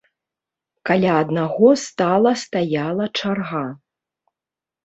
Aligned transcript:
Каля 0.89 1.11
аднаго 1.23 1.69
стала 1.83 2.31
стаяла 2.45 3.05
чарга. 3.21 3.63